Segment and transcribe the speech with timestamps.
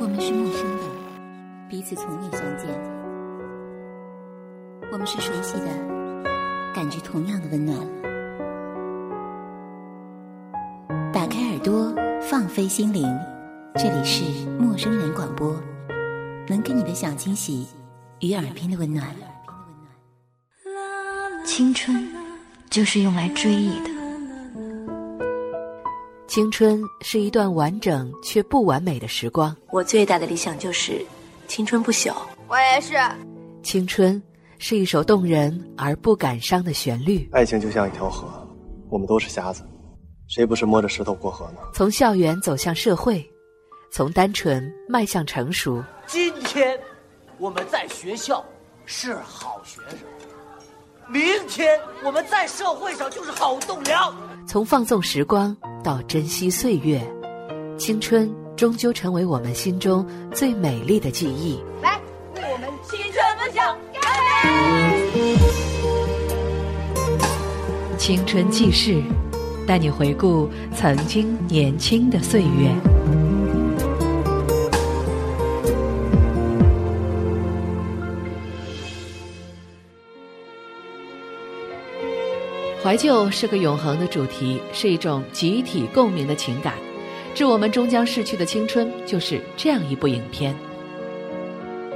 [0.00, 0.82] 我们是陌生的，
[1.68, 2.68] 彼此从未相见；
[4.92, 5.66] 我们是熟悉的，
[6.74, 7.78] 感觉同样的温暖。
[11.12, 13.04] 打开耳朵，放飞心灵，
[13.74, 14.24] 这里是
[14.58, 15.56] 陌生人广播，
[16.46, 17.66] 能给你的小惊喜
[18.20, 19.08] 与耳边的温暖。
[21.44, 22.08] 青春
[22.70, 23.97] 就是用来追忆的。
[26.28, 29.56] 青春是一段完整却不完美的时光。
[29.72, 31.02] 我最大的理想就是
[31.46, 32.14] 青春不朽。
[32.46, 32.98] 我也是。
[33.62, 34.22] 青春
[34.58, 37.26] 是一首动人而不感伤的旋律。
[37.32, 38.28] 爱情就像一条河，
[38.90, 39.62] 我们都是瞎子，
[40.26, 41.60] 谁不是摸着石头过河呢？
[41.72, 43.26] 从校园走向社会，
[43.90, 45.82] 从单纯迈向成熟。
[46.06, 46.78] 今天
[47.38, 48.44] 我们在学校
[48.84, 49.98] 是好学生，
[51.08, 54.14] 明天我们在社会上就是好栋梁。
[54.48, 56.98] 从放纵时光到珍惜岁月，
[57.76, 61.62] 青春终究成为我们心中最美丽的记忆。
[61.82, 62.00] 来，
[62.34, 64.02] 为我们青春梦想干
[65.12, 65.36] 杯！
[67.98, 69.02] 青春记事，
[69.66, 73.27] 带你回顾曾经年轻的岁月。
[82.88, 86.72] 怀旧是个永恒的主题，是一种集体共鸣的情感。
[87.34, 90.56] 致我们终将逝去的青春，就是这样一部影片。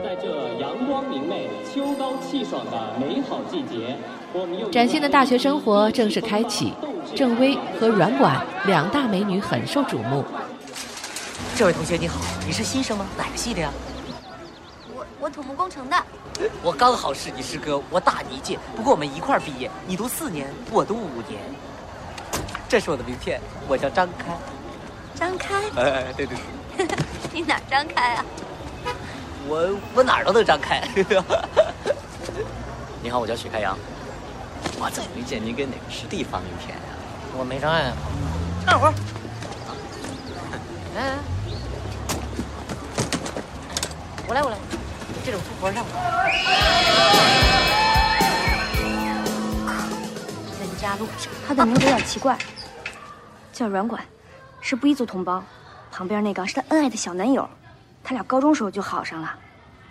[0.04, 0.28] 在这
[0.60, 3.96] 阳光明媚、秋高气爽的美好季节，
[4.34, 6.74] 我们又崭新的大学生活正式开启。
[7.16, 10.22] 郑薇和阮莞两大美女很受瞩目。
[11.56, 13.06] 这位同学你好，你是新生吗？
[13.16, 13.72] 哪个系的呀？
[15.22, 15.96] 我我土木工程的。
[16.64, 21.40] 我刚好是你师哥，我大你一届，不过我们一块儿毕业，你读四年，我读五年。
[22.68, 24.36] 这是我的名片，我叫张开。
[25.14, 25.62] 张开？
[25.76, 26.36] 哎，对对
[26.76, 26.88] 对。
[27.32, 28.24] 你哪张开啊？
[29.46, 30.82] 我我哪儿都能张开。
[33.00, 33.78] 你好，我叫许开阳。
[34.80, 36.82] 我怎么没见您给哪个师弟发名片呀？
[37.38, 37.92] 我没张呀。
[38.66, 38.94] 等会儿。
[40.96, 41.14] 来来来，
[44.27, 44.58] 我来我来。
[45.24, 45.90] 这种粗活让我。
[50.61, 52.36] 人家路上，他的名字有点奇怪，
[53.52, 54.02] 叫软管，
[54.61, 55.42] 是布依族同胞。
[55.90, 57.48] 旁边那个是他恩爱的小男友，
[58.02, 59.39] 他俩高中时候就好上了，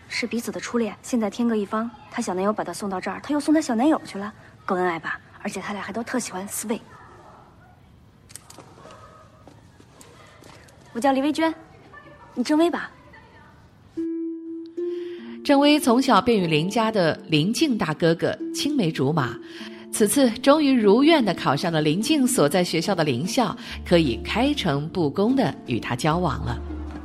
[0.09, 0.95] 是彼此的初恋。
[1.01, 4.33] 现在天各一方，他小男友把他送到这儿，他又送他小男友去了，
[4.65, 5.19] 够恩爱吧？
[5.43, 6.79] 而且他俩还都特喜欢 sway。
[10.93, 11.53] 我叫黎薇娟，
[12.33, 12.91] 你郑薇吧？
[15.43, 19.35] 郑薇从小便与林家的林静大哥哥青梅竹马，
[19.91, 26.61] 此次终于如愿的考上了林静所在学校的林校，可以开诚布公的与他交往了。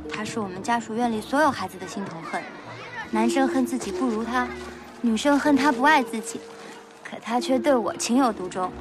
[0.07, 2.39] 他是我们家属院里所有孩子的心头恨，
[3.09, 4.47] 男生恨自己不如他，
[5.01, 6.39] 女生恨他不爱自己，
[7.03, 8.71] 可他却对我情有独钟。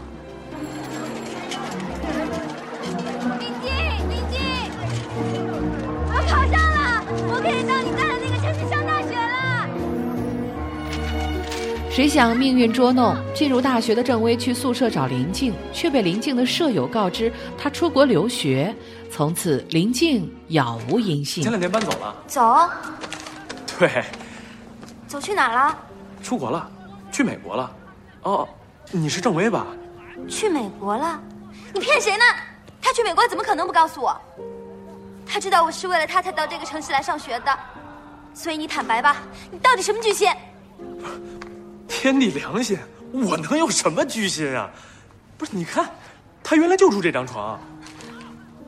[11.97, 18.77] 谁想命运捉弄，进入大学的郑薇去宿舍找林静，却被林静的舍友告知她出国留学。
[19.11, 21.43] 从此，林静杳无音信。
[21.43, 22.15] 前两天搬走了。
[22.27, 22.69] 走？
[23.79, 24.05] 对。
[25.07, 25.79] 走去哪儿了？
[26.23, 26.71] 出国了，
[27.11, 27.75] 去美国了。
[28.25, 28.47] 哦，
[28.91, 29.67] 你是郑薇吧？
[30.29, 31.19] 去美国了？
[31.73, 32.25] 你骗谁呢？
[32.83, 34.15] 他去美国怎么可能不告诉我？
[35.27, 37.59] 他知道我是为了他才到这个城市来上学的，
[38.35, 39.17] 所以你坦白吧，
[39.51, 40.29] 你到底什么居心？
[41.99, 42.79] 天地良心，
[43.11, 44.71] 我能有什么居心啊？
[45.39, 45.91] 不是，你看，
[46.43, 47.59] 他原来就住这张床。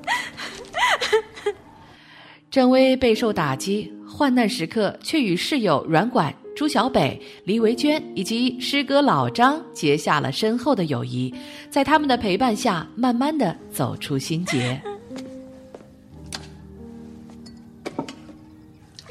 [2.50, 11.32] 郑薇备受打击，患难时刻却与室友阮管、朱小北、黎维娟以及师哥老张结下了深厚的友谊，
[11.70, 14.80] 在他们的陪伴下，慢慢的走出心结。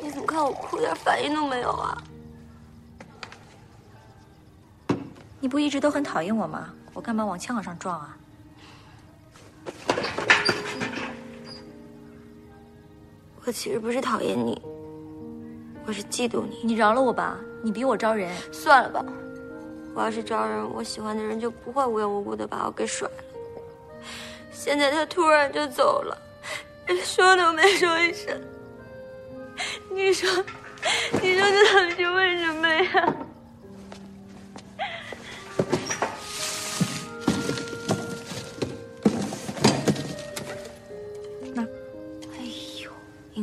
[0.02, 2.04] 你怎么看我哭点反应都没有啊？
[5.40, 6.74] 你不一直都很讨厌我吗？
[6.94, 8.18] 我干嘛往枪口上撞啊？
[13.46, 14.60] 我其实不是讨厌你，
[15.86, 16.60] 我是嫉妒你。
[16.64, 18.36] 你饶了我吧，你比我招人。
[18.52, 19.06] 算了吧，
[19.94, 23.14] 我要是招人，我喜欢的人就不会无缘无故的把我给甩了。
[24.52, 26.18] 现在他突然就走了，
[26.88, 28.42] 连说都没说一声。
[29.92, 30.30] 你说，
[31.22, 33.16] 你说这到底是为什么呀？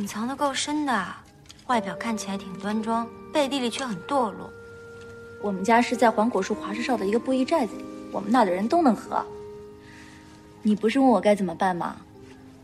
[0.05, 1.03] 隐藏的够深的，
[1.65, 4.53] 外表看起来挺端庄，背地里却很堕落。
[5.41, 9.25] 我们家是在黄果树华氏少的一个布衣寨子里，我们那的人都能喝。
[10.61, 11.95] 你不是问我该怎么办吗？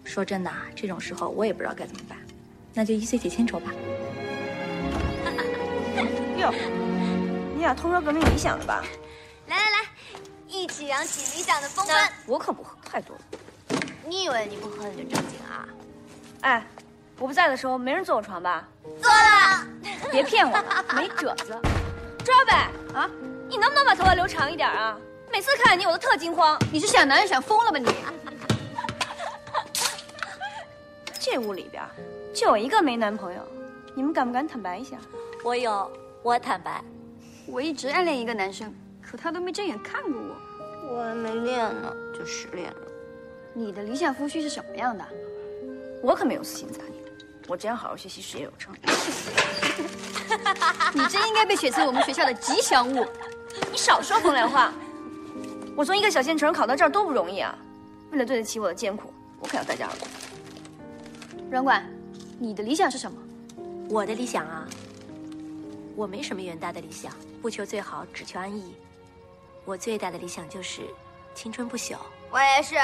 [0.04, 2.16] 说真的啊，这种时候我也不知道该怎么办，
[2.76, 3.72] 那就一岁解千愁吧。
[6.38, 6.54] 哟，
[7.56, 8.84] 你俩通说革命理想了吧？
[9.48, 9.80] 来来来，
[10.48, 12.08] 一起扬起理想的风帆。
[12.28, 13.80] 我可不喝，太多了。
[14.08, 15.68] 你以为你不喝你就正经啊？
[16.42, 16.64] 哎，
[17.22, 18.68] 我不在的时候没人坐我床吧？
[19.00, 19.64] 坐了。
[20.12, 20.58] 别骗我，
[20.96, 21.56] 没褶子。
[22.26, 22.52] 周小北
[22.98, 23.08] 啊，
[23.48, 24.98] 你能不能把头发留长一点啊？
[25.32, 26.58] 每次看见你我都特惊慌。
[26.72, 27.94] 你是想男人想疯了吧你？
[31.20, 31.84] 这屋里边
[32.34, 33.48] 就我一个没男朋友，
[33.94, 34.98] 你们敢不敢坦白一下？
[35.44, 35.92] 我有，
[36.24, 36.84] 我坦白，
[37.46, 40.36] 我一直暗恋一个男生，可他都没正眼看过我。
[40.96, 42.82] 我还没恋呢，就失恋了。
[43.54, 45.06] 你的理想夫婿是什么样的？
[46.02, 47.01] 我可没有私心砸你的，
[47.48, 48.74] 我只想好好学习，事业有成。
[50.94, 53.06] 你真应该被选成我们学校的吉祥物。
[53.72, 54.72] 你少说风凉话。
[55.76, 57.58] 我从一个小县城考到这儿多不容易啊！
[58.12, 60.06] 为了对得起我的艰苦，我可要待价而沽。
[61.50, 61.90] 软管，
[62.40, 63.18] 你的理想是什么？
[63.90, 64.68] 我的理想啊，
[65.96, 67.12] 我没什么远大的理想，
[67.42, 68.76] 不求最好，只求安逸。
[69.64, 70.82] 我最大的理想就是
[71.34, 71.96] 青春不朽。
[72.30, 72.76] 我也是，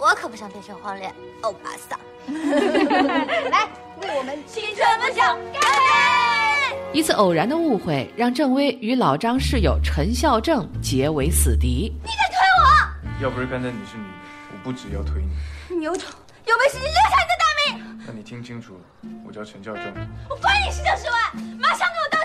[0.00, 1.12] 我可不想变成黄脸
[1.42, 1.98] 欧巴桑。
[3.50, 3.68] 来，
[4.00, 6.76] 为我们青春梦想干杯！
[6.92, 11.92] 一次偶然的误会，让郑薇与老张室友陈孝正结为死敌。
[12.04, 13.22] 你敢推我！
[13.22, 14.10] 要不是刚才你是女的，
[14.52, 15.20] 我不止要推
[15.68, 15.76] 你。
[15.76, 16.08] 牛种，
[16.44, 17.44] 有本事你留下你的大
[17.76, 17.98] 名！
[18.06, 18.80] 那你听清楚了，
[19.26, 19.84] 我叫陈孝正。
[20.30, 22.17] 我管你十九十万，马上给我道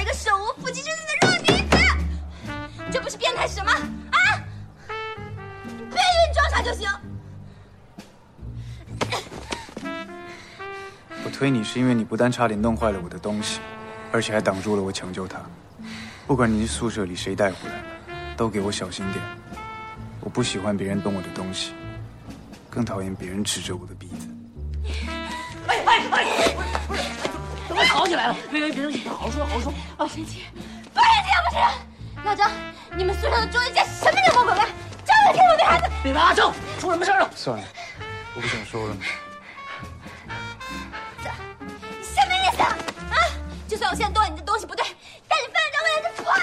[0.00, 1.76] 一个手无缚鸡之力的弱女子，
[2.86, 4.18] 你这不是变态是什么啊？
[5.64, 6.88] 你别以为你装傻就行。
[11.24, 13.60] 我推你是因为你不但差点弄坏了我的东西，
[14.12, 15.40] 而且还挡住了我抢救他。
[16.26, 19.24] 不管你是宿舍里谁带回来的，都给我小心点。
[20.20, 21.72] 我不喜欢别人动我的东西，
[22.70, 24.28] 更讨厌别人指着我的鼻子。
[25.66, 26.54] 哎哎哎！
[27.98, 28.36] 吵起来了？
[28.48, 29.74] 别别别生气，好好说，好好说。
[29.96, 30.44] 好生气，
[30.94, 31.58] 不生气不是？
[32.24, 32.48] 老张，
[32.96, 34.68] 你们宿舍的周一杰什么牛魔鬼怪，
[35.04, 35.90] 这样骗我的孩子！
[36.04, 37.28] 你们阿正出什么事了？
[37.34, 37.64] 算了，
[38.36, 38.96] 我不想说了。
[41.24, 41.28] 这，
[41.58, 42.70] 你什么意思啊？
[43.10, 43.18] 啊！
[43.66, 44.86] 就算我现在动了你的东西不对，
[45.26, 46.40] 但你犯人家为了这破案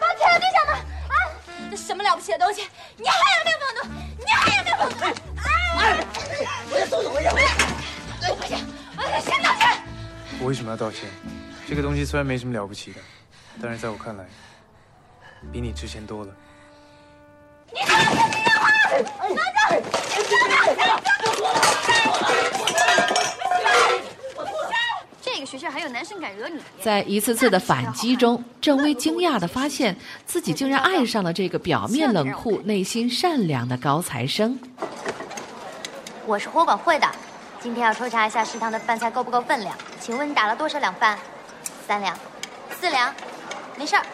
[0.00, 0.72] 把我推到地上吗？
[1.12, 1.14] 啊！
[1.70, 2.66] 这什么了不起的东西？
[2.96, 3.90] 你还有没有本事？
[4.16, 5.14] 你还有没有本
[10.46, 11.10] 我为什么要道歉？
[11.68, 13.00] 这个东西虽然没什么了不起的，
[13.60, 14.24] 但是在我看来，
[15.52, 16.32] 比你值钱多了。
[17.72, 18.70] 你给我听电话！
[25.20, 26.60] 这个学校还有男生敢惹你？
[26.80, 29.96] 在一次次的反击中，郑薇惊讶的发现
[30.26, 34.56] 自己竟然爱上了这个表面冷酷、内心善良的高材生。
[36.24, 37.10] 我是货管会的，
[37.66, 39.76] 今天要抽查一下食堂的饭菜够不够分量。
[40.00, 41.18] 请问你打了多少两饭？
[41.84, 42.16] 三两，
[42.80, 43.12] 四两，
[43.74, 44.06] 没事儿。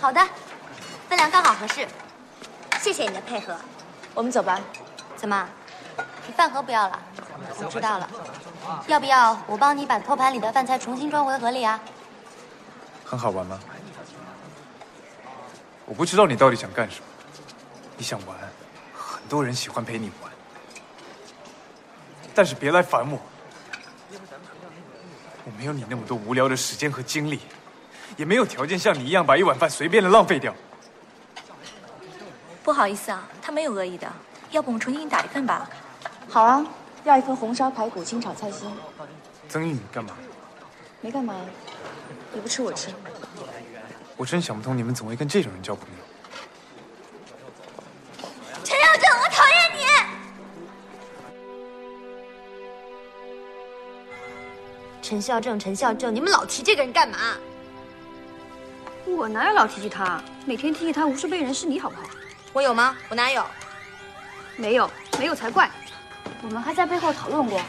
[0.00, 0.20] 好的，
[1.08, 1.86] 分量刚好合适。
[2.80, 3.54] 谢谢你的配合。
[4.12, 4.58] 我们走吧。
[5.14, 5.48] 怎么，
[6.26, 6.98] 你饭盒不要了？
[7.60, 8.10] 我知道了。
[8.88, 11.78] 要不要我帮你把托盘里的饭菜重新装回盒里啊？
[13.08, 13.58] 很好玩吗？
[15.86, 17.06] 我不知道你到底想干什么。
[17.96, 18.36] 你想玩，
[18.94, 20.30] 很多人喜欢陪你玩，
[22.34, 23.18] 但是别来烦我。
[25.44, 27.40] 我没有你那么多无聊的时间和精力，
[28.18, 30.54] 也没有条件像你一样把一碗饭随便的浪费掉。
[32.62, 34.06] 不好意思啊，他没有恶意的，
[34.50, 35.68] 要不我们重新给你打一份吧？
[36.28, 36.62] 好啊，
[37.04, 38.70] 要一份红烧排骨清炒菜心。
[39.48, 40.14] 曾毅，你干嘛？
[41.00, 41.34] 没干嘛，
[42.38, 42.90] 你不吃我吃。
[44.16, 45.96] 我真想不通，你们怎么会跟这种人交朋友？
[48.62, 49.80] 陈耀正，我讨厌你！
[55.02, 57.18] 陈孝正，陈孝正，你们老提这个人干嘛？
[59.04, 60.22] 我哪有老提起他？
[60.46, 62.02] 每天提起他无数倍人是你好不好？
[62.52, 62.96] 我有吗？
[63.08, 63.44] 我哪有？
[64.54, 65.68] 没有，没有才怪。
[66.42, 67.60] 我们还在背后讨论过，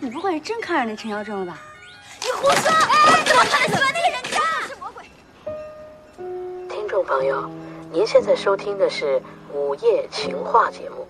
[0.00, 1.60] 你不会是真看上那陈孝正了吧？
[2.40, 2.70] 你胡说！
[2.70, 4.38] 哎，怎么可能喜欢那个人渣？
[4.68, 5.04] 是魔鬼！
[6.68, 7.50] 听众朋友，
[7.90, 9.20] 您现在收听的是
[9.52, 11.04] 午夜情话节目。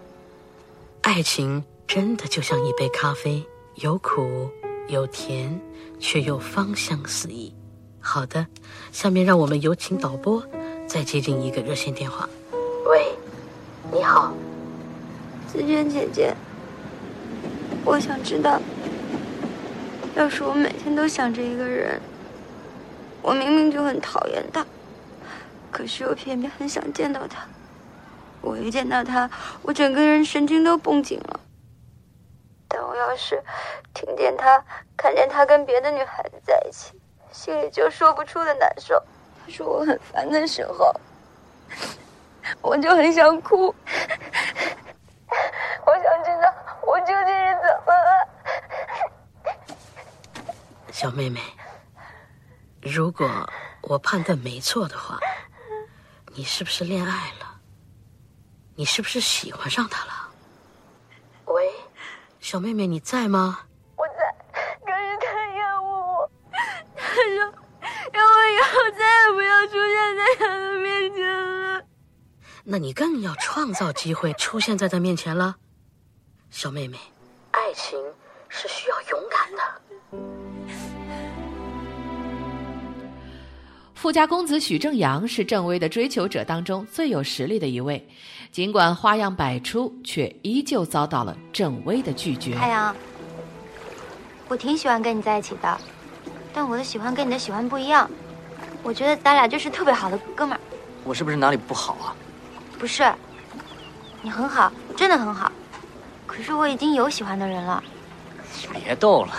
[1.02, 3.44] 爱情真的就像一杯咖啡，
[3.74, 4.48] 有苦
[4.88, 5.60] 有甜，
[6.00, 7.54] 却又芳香四溢。
[8.00, 8.46] 好的，
[8.90, 10.42] 下面让我们有请导播
[10.86, 12.26] 再接进一个热线电话。
[12.86, 13.12] 喂，
[13.92, 14.32] 你好，
[15.52, 16.34] 紫娟姐姐，
[17.84, 18.58] 我想知道，
[20.18, 22.00] 要是我每天都想着一个人，
[23.22, 24.66] 我明明就很讨厌他，
[25.70, 27.46] 可是又偏偏很想见到他。
[28.40, 29.30] 我一见到他，
[29.62, 31.38] 我整个人神经都绷紧了。
[32.66, 33.40] 但我要是
[33.94, 34.60] 听见他、
[34.96, 39.00] 看见他跟别的女孩子在一起，心里就说不出的难受。
[39.46, 40.92] 他说我很烦的时候，
[42.60, 43.72] 我就很想哭。
[45.86, 48.28] 我想知道我究竟是怎么了。
[50.98, 51.40] 小妹妹，
[52.82, 53.48] 如果
[53.82, 55.16] 我判断没错的话，
[56.34, 57.60] 你是不是恋爱了？
[58.74, 60.28] 你是不是喜欢上他了？
[61.44, 61.70] 喂，
[62.40, 63.60] 小妹妹，你在吗？
[63.94, 64.34] 我在，
[64.84, 66.30] 可是他厌恶我。
[66.96, 67.54] 他说
[68.12, 71.80] 让我以后再也不要出现在他的面前了。
[72.64, 75.58] 那你更要创造机会出现在他面前了，
[76.50, 76.98] 小妹妹。
[77.52, 77.96] 爱情
[78.48, 80.47] 是需要勇敢的。
[84.00, 88.08] 富家公子许正阳是郑薇的追求者当中最有实力的一位，
[88.52, 92.54] 尽管花样百出，却依旧遭到了郑薇的拒绝。
[92.54, 92.94] 太阳，
[94.46, 95.76] 我挺喜欢跟你在一起的，
[96.54, 98.08] 但我的喜欢跟你的喜欢不一样。
[98.84, 100.60] 我觉得咱俩就是特别好的哥们儿。
[101.02, 102.14] 我是不是哪里不好啊？
[102.78, 103.12] 不是，
[104.22, 105.50] 你很好，真的很好。
[106.24, 107.82] 可是我已经有喜欢的人了。
[108.72, 109.34] 别逗了，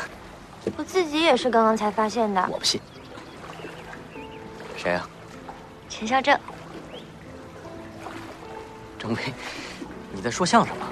[0.75, 2.45] 我自己也是刚刚才发现的。
[2.51, 2.81] 我不信。
[4.79, 5.03] 谁呀、啊？
[5.89, 6.39] 陈孝正。
[8.98, 9.33] 郑薇，
[10.13, 10.88] 你在说相声吗？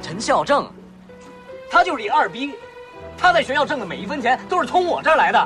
[0.00, 0.72] 陈孝正，
[1.70, 2.54] 他就是一二逼，
[3.18, 5.38] 他在学校挣的每一分钱都是从我这儿来的。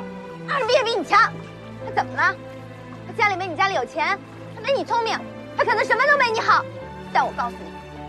[0.47, 1.29] 二逼也比你强，
[1.85, 2.33] 他怎么了？
[3.05, 4.17] 他家里没你家里有钱，
[4.55, 5.19] 他没你聪明，
[5.57, 6.63] 他可能什么都没你好。
[7.11, 7.55] 但我告诉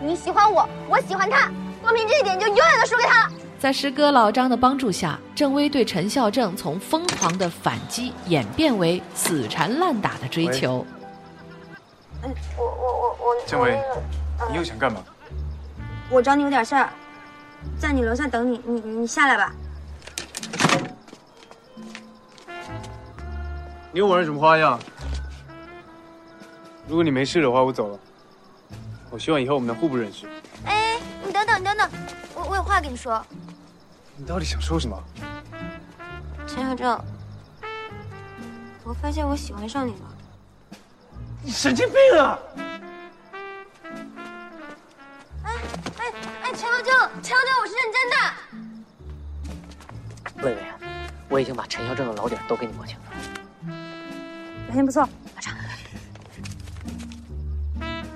[0.00, 1.50] 你，你喜欢我，我喜欢他，
[1.82, 3.32] 光凭这一点，你就永远都输给他了。
[3.64, 10.84] 在师哥老张的帮助下，郑薇对陈孝正从疯狂的反击演变为死缠烂打的追求。
[12.22, 13.46] 嗯，我我我我。
[13.46, 13.82] 郑薇，
[14.50, 15.02] 你又想干嘛？
[16.10, 16.90] 我找你有点事儿，
[17.78, 19.50] 在你楼下等你，你你下来吧。
[23.92, 24.78] 你又玩了什么花样？
[26.86, 27.98] 如果你没事的话，我走了。
[29.08, 30.26] 我希望以后我们能互不认识。
[30.66, 31.90] 哎，你等等，你等等，
[32.34, 33.24] 我我有话跟你说。
[34.24, 34.98] 你到底想说什么？
[36.46, 36.98] 陈小正，
[38.82, 40.16] 我发现我喜欢上你了。
[41.42, 42.38] 你神经病啊！
[45.42, 45.52] 哎
[45.98, 46.10] 哎
[46.42, 48.16] 哎，陈小正，陈小正，我是认真的。
[50.42, 50.58] 薇薇，
[51.28, 53.02] 我已经把陈小正的老底都给你摸清了。
[54.64, 55.54] 表现不错，老张。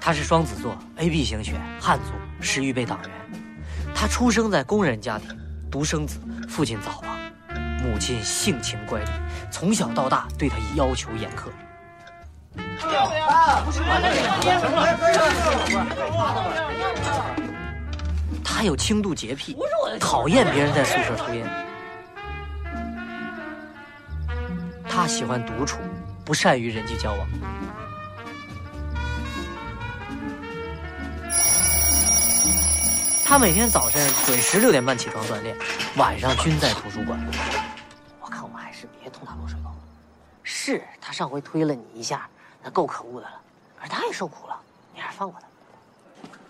[0.01, 3.11] 他是双子座，A B 型血，汉族，是预备党员。
[3.95, 5.39] 他出生在工人家庭。
[5.71, 7.19] 独生子，父亲早亡，
[7.83, 9.09] 母亲性情乖戾，
[9.51, 11.49] 从小到大对他要求严苛。
[18.43, 19.57] 他有轻度洁癖，
[20.01, 21.47] 讨厌别人在宿舍抽烟。
[24.89, 25.79] 他喜欢独处，
[26.25, 27.29] 不善于人际交往。
[33.29, 35.55] 他每天早晨准时六点半起床锻炼，
[35.99, 37.21] 晚上均在图书馆。
[38.23, 39.77] 我看我们还是别同他落水狗了。
[40.43, 42.27] 是他上回推了你一下，
[42.63, 43.35] 那够可恶的了，
[43.79, 44.57] 可是他也受苦了，
[44.95, 45.47] 你还是放过他。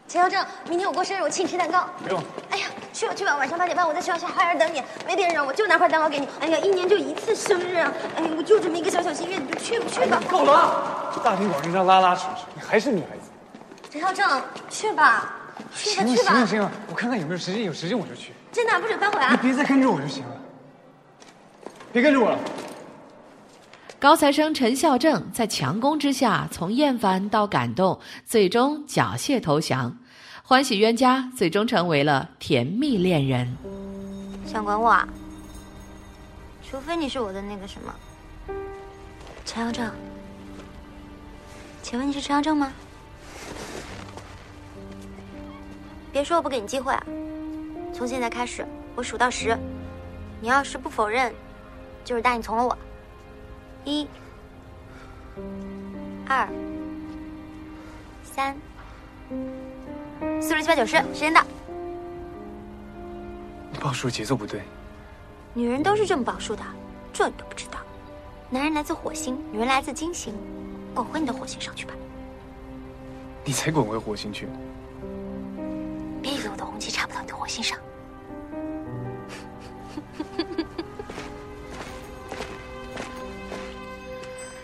[0.07, 1.85] 陈校正，明天我过生日，我请你吃蛋糕。
[2.01, 2.23] 不用。
[2.51, 6.29] 哎呀，去吧去吧，晚上八点半我在学校下花园等你，没别人让我就拿块蛋糕给你。
[6.39, 7.93] 哎呀，一年就一次生日啊！
[8.17, 10.23] 哎呀，我就这么一个小小心愿，你就去不去吧。
[10.31, 11.11] 够了！
[11.25, 13.31] 大庭广众上拉拉扯扯，你还是女孩子。
[13.91, 15.35] 陈校正，去吧。
[15.75, 18.33] 行了行了行了，我看看有没有时间，有时间我就去。
[18.51, 19.31] 真的不准反悔啊！
[19.33, 20.31] 你别再跟着我就行了，
[21.93, 22.39] 别跟着我了。
[24.01, 29.99] 高材生陈孝正在强攻之下，从厌烦到感动，最终缴械投降，
[30.43, 33.57] 欢喜冤家最终成为了甜蜜恋人。
[34.47, 35.07] 想管我啊？
[36.71, 37.95] 除非你是我的那个什么，
[39.45, 39.91] 陈孝正。
[41.83, 42.73] 请问你是陈孝正吗？
[46.19, 47.01] 别说我不给你机会啊！
[47.95, 49.57] 从现在开始，我数到十，
[50.41, 51.33] 你要是不否认，
[52.05, 52.77] 就是答应从了我。
[53.85, 54.05] 一、
[56.27, 56.49] 二、
[58.25, 58.57] 三、
[60.41, 61.41] 四、六、七、八、九、十，时间到。
[63.71, 64.63] 你报数节奏不对。
[65.55, 66.65] 女人都是这么报数的，
[67.13, 67.79] 这你都不知道。
[68.51, 70.35] 男人来自火星，女人来自金星，
[70.93, 71.95] 滚回你的火星上去吧！
[73.45, 74.49] 你才滚回火星去！
[77.49, 77.79] 我的红旗插不到你的火星上。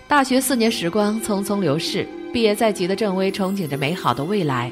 [0.07, 4.71] 大学四年时光匆匆流逝，毕业在即的郑薇憧憬着美好的未来，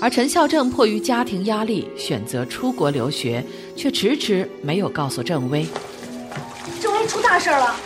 [0.00, 3.42] 而陈孝正迫于家庭压力选择出国留学，
[3.76, 5.64] 却迟迟没有告诉郑薇。
[6.80, 7.76] 郑薇出大事了！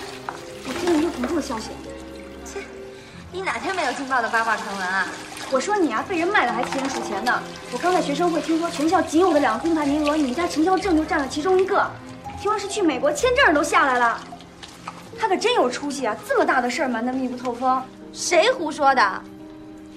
[0.66, 1.68] 我听了一个不住的消息。
[2.44, 2.60] 切，
[3.30, 5.06] 你哪天没有劲爆的八卦传闻啊？
[5.52, 7.40] 我说你啊，被人卖了还替人数钱呢。
[7.72, 11.88] 我刚在学生会听说，全校仅有的两个公派名额，你们家陈孝正就占了其中一个。
[12.40, 14.20] 听说是去美国签证都下来了。
[15.18, 16.14] 他可真有出息啊！
[16.28, 17.80] 这么大的事儿瞒得密不透风。
[18.12, 19.22] 谁胡说的？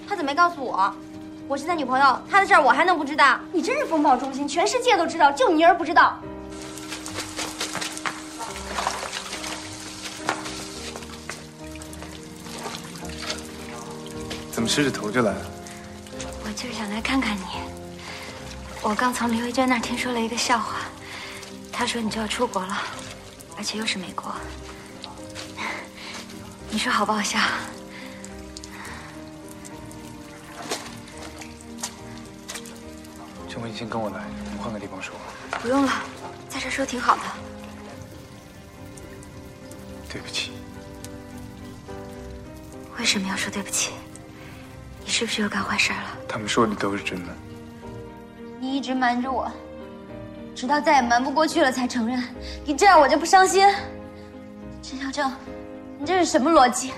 [0.08, 0.94] 他怎么没告诉我？
[1.48, 3.38] 我是他女朋友，他的事儿我还能不知道？
[3.52, 6.16] 你真是风暴中心，全世界都知道，就你一人不知道。
[14.60, 15.46] 怎么湿着头就来了？
[16.44, 17.44] 我就是想来看看你。
[18.82, 20.80] 我刚从林维娟那儿听说了一个笑话，
[21.72, 22.76] 她说你就要出国了，
[23.56, 24.30] 而且又是美国。
[26.68, 27.38] 你说好不好笑？
[33.48, 35.14] 陈文，你先跟我来，我们换个地方说。
[35.62, 35.92] 不用了，
[36.50, 37.22] 在这说挺好的。
[40.12, 40.52] 对不起。
[42.98, 43.92] 为什么要说对不起？
[45.20, 46.18] 你是不是又干坏事了？
[46.26, 47.36] 他们说的都是真的。
[48.58, 49.52] 你一直瞒着我，
[50.54, 52.24] 直到再也瞒不过去了才承认。
[52.64, 53.68] 你这样我就不伤心。
[54.82, 55.30] 陈小正，
[55.98, 56.92] 你这是什么逻辑？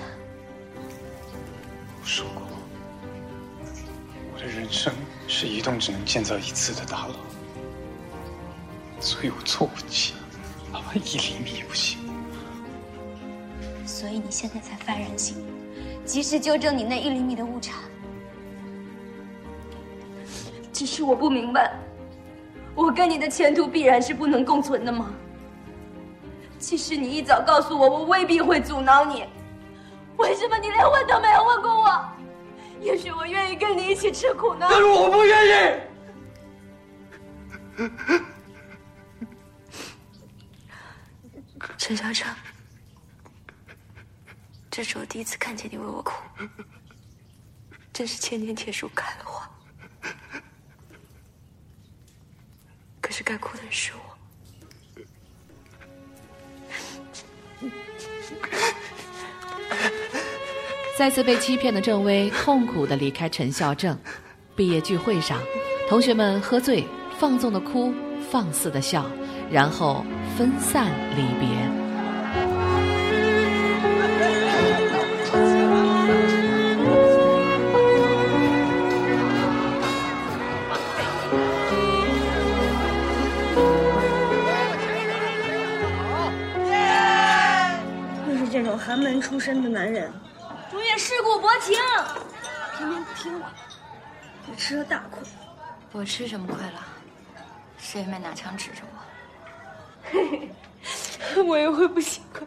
[1.99, 2.43] 我说过，
[4.33, 4.93] 我的人生
[5.27, 7.15] 是一栋只能建造一次的大楼，
[9.01, 10.13] 所以我错不起，
[10.71, 11.99] 哪怕一厘米也不行。
[13.85, 17.73] 所以你现在才幡然醒悟，及时纠正你那一厘米的误差。
[20.73, 21.71] 只是我不明白，
[22.73, 25.13] 我跟你的前途必然是不能共存的吗？
[26.57, 29.25] 即使你一早告诉我，我未必会阻挠你。
[30.17, 32.09] 为什么你连问都没有问过我？
[32.79, 34.67] 也许我愿意跟你一起吃苦呢。
[34.69, 35.79] 但是我不愿意。
[41.77, 42.33] 陈小成，
[44.71, 46.13] 这是我第一次看见你为我哭，
[47.91, 49.22] 真是千年铁树开了
[53.23, 53.99] 该哭的是我。
[60.97, 63.97] 再次被欺骗的郑薇痛苦的离开陈孝正。
[64.55, 65.41] 毕业聚会上，
[65.89, 66.85] 同学们喝醉，
[67.17, 67.91] 放纵的哭，
[68.29, 69.09] 放肆的笑，
[69.49, 70.05] 然后
[70.37, 71.82] 分散离别。
[88.53, 90.13] 这种寒门出身的男人。
[90.73, 91.75] 永远世故薄情，
[92.77, 93.45] 偏偏不听我，
[94.47, 95.23] 我吃了大亏。
[95.91, 96.85] 我吃什么亏了？
[97.79, 98.99] 谁也没拿枪指着我。
[100.03, 100.51] 嘿
[101.33, 102.45] 嘿，我也会不习惯。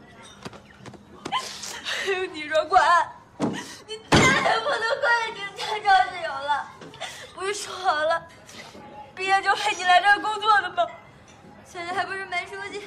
[1.82, 2.80] 还有你，说管，
[3.40, 6.70] 你再也不能怪你驾照室友了。
[7.34, 8.24] 不是说好了，
[9.12, 10.86] 毕业就陪你来这儿工作的吗？
[11.64, 12.78] 现在还不是没出息，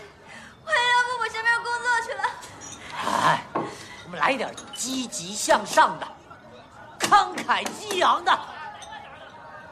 [0.64, 2.24] 回到父母身边工作去了。
[2.96, 3.44] 哎。
[4.06, 6.08] 我们来一点积极向上的、
[7.00, 8.36] 慷慨激昂的。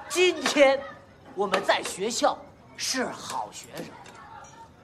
[0.07, 0.79] 今天
[1.33, 2.37] 我们在学校
[2.75, 3.85] 是好学生，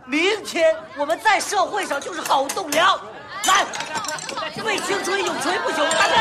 [0.06, 3.00] 明天我们在社会上就是好栋梁。
[3.46, 3.63] 来，
[4.63, 6.15] 为青春永垂不朽，干杯！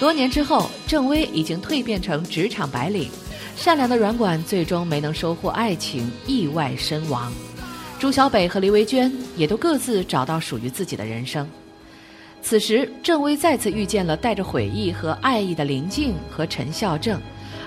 [0.00, 3.08] 多年之后，郑薇已经蜕变成职场白领。
[3.62, 7.32] 善良的软管最终没能收获爱情，意外身亡。
[7.96, 11.48] 朱小北和黎维娟也都各自找到属于自己的人生。
[12.40, 17.20] 此时，郑薇再次遇见了带着悔意和爱意的林静和陈孝正，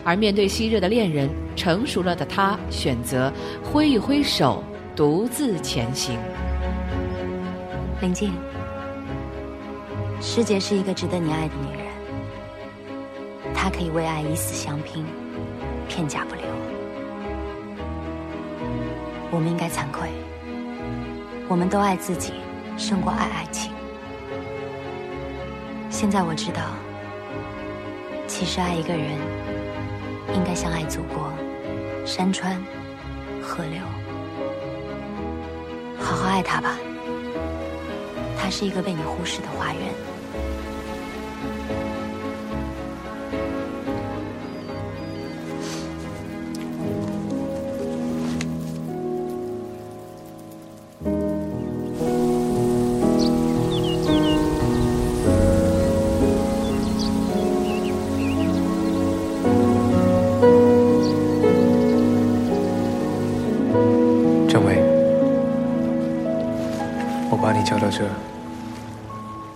[0.04, 3.32] 而面对昔日的恋人，成熟了的他选择
[3.64, 4.62] 挥一挥手，
[4.98, 6.20] 独自前行。
[8.02, 8.34] 林静，
[10.20, 15.06] 师姐是一个值得你爱的女人，她可以为爱以死相拼。
[15.88, 16.44] 片甲不留，
[19.32, 20.10] 我们应该惭愧。
[21.48, 22.34] 我们都爱自己，
[22.78, 23.72] 胜过爱爱情。
[25.90, 26.62] 现在我知道，
[28.28, 29.12] 其实爱一个人，
[30.34, 31.32] 应该像爱祖国，
[32.06, 32.62] 山川、
[33.42, 33.80] 河流。
[36.00, 36.78] 好好爱他吧，
[38.38, 39.82] 他是一个被你忽视的花园。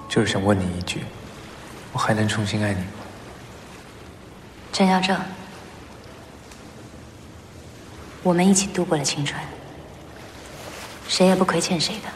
[0.09, 1.01] 就是想问你一句，
[1.93, 2.88] 我还能重新爱你吗？
[4.73, 5.17] 郑耀正，
[8.23, 9.39] 我们一起度过了青春，
[11.07, 12.09] 谁也不亏欠谁的。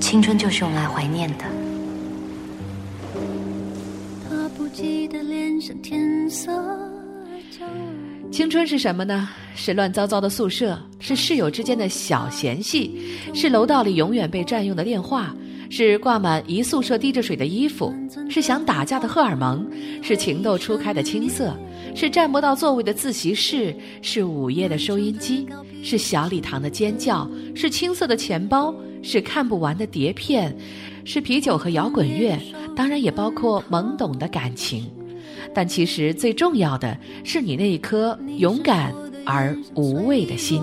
[0.00, 1.44] 青春就是用来怀念的。
[8.36, 9.30] 青春是什么呢？
[9.54, 12.94] 是乱糟糟的宿舍，是室友之间的小嫌隙，
[13.32, 15.34] 是楼道里永远被占用的电话，
[15.70, 17.94] 是挂满一宿舍滴着水的衣服，
[18.28, 19.66] 是想打架的荷尔蒙，
[20.02, 21.56] 是情窦初开的青涩，
[21.94, 25.46] 是占不到座位的自习室，是午夜的收音机，
[25.82, 30.54] 是小礼堂的尖叫，是青涩的钱包，是看不完的碟片，
[31.06, 32.38] 是啤酒和摇滚乐，
[32.76, 34.86] 当然也包括懵懂的感情。
[35.54, 38.92] 但其实最重要的是你那一颗勇敢
[39.24, 40.62] 而无畏的心。